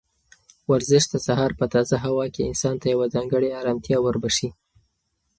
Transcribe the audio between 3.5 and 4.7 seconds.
ارامتیا وربښي.